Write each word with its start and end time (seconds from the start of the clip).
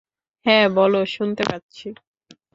হ্যাঁ, 0.45 0.65
বল, 0.75 0.93
শুনতে 1.07 1.43
পাচ্ছি। 1.45 1.87